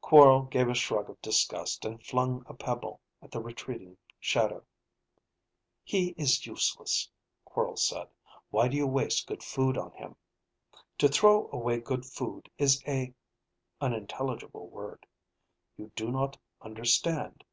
[0.00, 4.64] Quorl gave a shrug of disgust and flung a pebble at the retreating shadow.
[5.84, 7.08] "He is useless,"
[7.44, 8.08] Quorl said.
[8.50, 10.16] "Why do you waste good food on him?
[10.98, 13.14] To throw away good food is a."
[13.80, 15.06] (Unintelligible word.)
[15.76, 17.44] "You do not understand